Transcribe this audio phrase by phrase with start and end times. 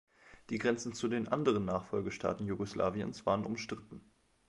[0.49, 4.01] Die Grenzen zu den anderen Nachfolgestaaten Jugoslawiens waren umstritten.